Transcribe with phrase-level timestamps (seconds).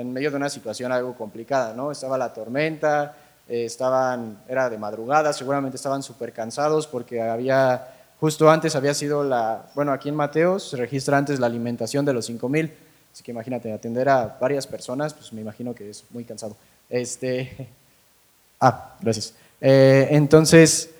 [0.00, 1.92] en medio de una situación algo complicada, ¿no?
[1.92, 3.14] Estaba la tormenta,
[3.48, 9.24] eh, estaban, era de madrugada, seguramente estaban súper cansados porque había, justo antes había sido
[9.24, 12.72] la, bueno, aquí en Mateo se registra antes la alimentación de los 5000,
[13.12, 16.56] así que imagínate, atender a varias personas, pues me imagino que es muy cansado.
[16.88, 17.68] Este,
[18.60, 19.34] ah, gracias.
[19.60, 20.90] Eh, entonces,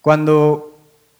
[0.00, 0.78] cuando,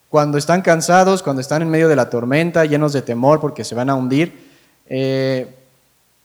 [0.08, 3.74] cuando están cansados, cuando están en medio de la tormenta, llenos de temor porque se
[3.74, 4.46] van a hundir,
[4.88, 5.65] eh,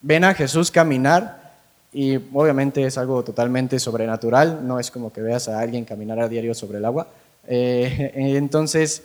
[0.02, 1.54] ven a Jesús caminar
[1.94, 6.30] y obviamente es algo totalmente sobrenatural, no es como que veas a alguien caminar a
[6.30, 7.08] diario sobre el agua.
[7.48, 9.04] Eh, entonces,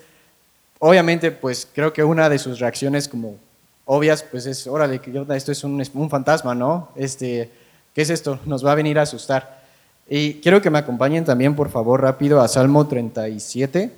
[0.79, 3.37] obviamente, pues creo que una de sus reacciones como
[3.85, 5.01] obvias, pues es, órale,
[5.35, 6.91] esto es un, un fantasma, ¿no?
[6.97, 7.51] Este,
[7.95, 8.39] ¿Qué es esto?
[8.45, 9.65] Nos va a venir a asustar.
[10.09, 13.91] Y quiero que me acompañen también, por favor, rápido a Salmo 37,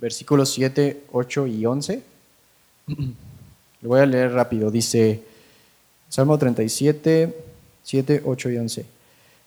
[0.00, 2.02] versículos 7, 8 y 11.
[3.82, 4.70] Lo voy a leer rápido.
[4.70, 5.22] Dice,
[6.12, 7.34] Salmo 37,
[7.84, 8.86] 7, 8 y 11.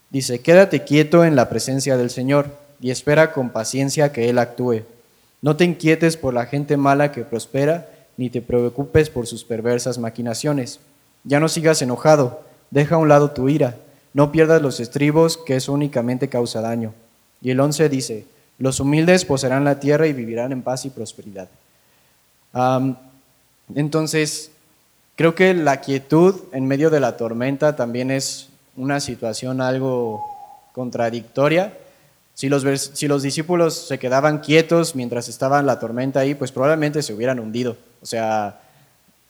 [0.09, 2.47] Dice, quédate quieto en la presencia del Señor
[2.81, 4.81] y espera con paciencia que Él actúe.
[5.43, 9.99] No te inquietes por la gente mala que prospera, ni te preocupes por sus perversas
[9.99, 10.79] maquinaciones.
[11.23, 13.77] Ya no sigas enojado, deja a un lado tu ira,
[14.15, 16.95] no pierdas los estribos, que eso únicamente causa daño.
[17.43, 18.25] Y el 11 dice,
[18.57, 21.47] los humildes poseerán la tierra y vivirán en paz y prosperidad.
[23.75, 24.49] entonces,
[25.15, 30.21] Creo que la quietud en medio de la tormenta también es una situación algo
[30.73, 31.77] contradictoria.
[32.33, 37.01] Si los, si los discípulos se quedaban quietos mientras estaba la tormenta ahí, pues probablemente
[37.01, 37.77] se hubieran hundido.
[38.01, 38.59] O sea,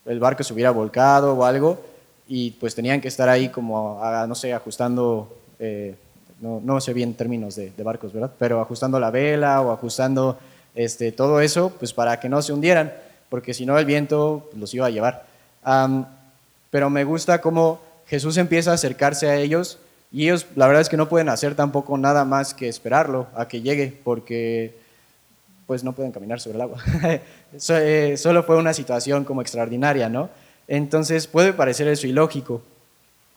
[0.08, 1.80] el barco se hubiera volcado o algo
[2.28, 5.94] y pues tenían que estar ahí como, no sé, ajustando, eh,
[6.42, 8.32] no, sé bien términos de, de, barcos, ¿verdad?
[8.40, 10.40] Pero ajustando la vela o ajustando
[10.74, 12.92] este, todo eso, pues para que no se hundieran,
[13.30, 15.35] porque si no el viento los iba a llevar
[16.70, 19.80] pero me gusta cómo Jesús empieza a acercarse a ellos
[20.12, 23.48] y ellos la verdad es que no pueden hacer tampoco nada más que esperarlo a
[23.48, 24.76] que llegue porque
[25.66, 26.84] pues no pueden caminar sobre el agua.
[27.70, 30.30] Eh, solo fue una situación como extraordinaria, ¿no?
[30.68, 32.62] Entonces puede parecer eso ilógico.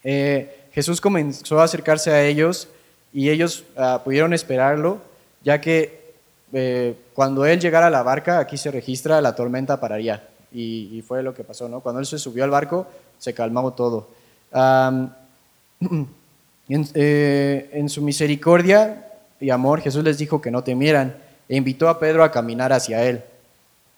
[0.02, 2.66] Eh, Jesús comenzó a acercarse a ellos
[3.12, 4.98] y ellos ah, pudieron esperarlo,
[5.44, 6.14] ya que
[6.52, 11.22] eh, cuando él llegara a la barca, aquí se registra, la tormenta pararía y, fue
[11.22, 11.80] lo que pasó, ¿no?
[11.80, 12.86] Cuando él se subió al barco,
[13.18, 14.08] se calmó todo.
[16.70, 19.10] Eh, en, su misericordia
[19.40, 21.16] y amor, Jesús les dijo que no temieran
[21.48, 23.24] e invitó a Pedro a caminar hacia él.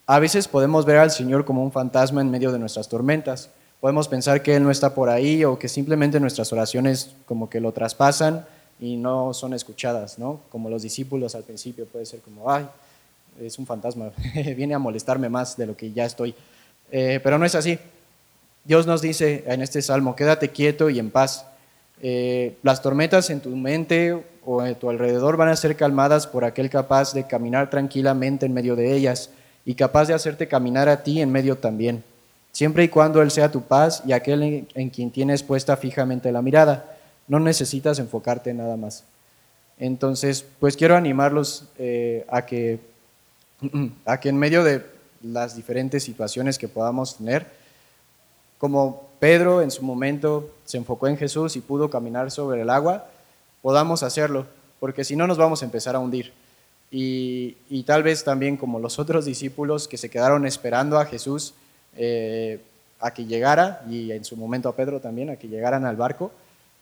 [0.07, 3.51] A veces podemos ver al Señor como un fantasma en medio de nuestras tormentas.
[3.81, 7.61] Podemos pensar que Él no está por ahí o que simplemente nuestras oraciones como que
[7.61, 8.47] lo traspasan
[8.79, 10.41] y no son escuchadas, ¿no?
[10.51, 12.69] Como los discípulos al principio puede ser como, ay,
[13.41, 14.13] es un fantasma,
[14.57, 16.35] viene a molestarme más de lo que ya estoy.
[16.91, 17.79] Eh, pero no es así.
[18.65, 21.47] Dios nos dice en este salmo, quédate quieto y en paz.
[22.03, 26.45] Eh, las tormentas en tu mente o en tu alrededor van a ser calmadas por
[26.45, 29.31] aquel capaz de caminar tranquilamente en medio de ellas
[29.65, 32.03] y capaz de hacerte caminar a ti en medio también,
[32.53, 36.43] siempre y cuando Él sea tu paz y aquel en, quien tienes puesta fijamente la
[36.43, 36.97] mirada.
[37.29, 39.05] No necesitas enfocarte en nada más.
[39.79, 42.81] Entonces, pues quiero animarlos eh, a que
[44.05, 44.85] a que en medio de
[45.23, 47.47] las diferentes situaciones que podamos tener,
[48.59, 53.07] como Pedro en su momento se enfocó en Jesús y pudo caminar sobre el agua,
[53.63, 54.47] podamos hacerlo,
[54.79, 56.33] porque si no nos vamos a empezar a hundir.
[56.91, 61.55] Y, tal vez también como los otros discípulos que se quedaron esperando a Jesús
[61.97, 62.61] eh,
[62.99, 66.33] a que llegara, y en su momento a Pedro también, a que llegaran al barco,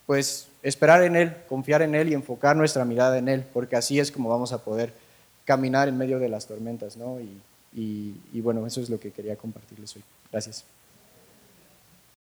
[0.06, 4.00] pues esperar en Él, confiar en Él y enfocar nuestra mirada en Él, porque así
[4.00, 4.93] es como vamos a poder
[5.48, 7.19] caminar en medio de las tormentas, ¿no?
[7.20, 7.41] Y,
[7.72, 10.03] y, bueno, eso es lo que quería compartirles hoy.
[10.31, 10.62] Gracias.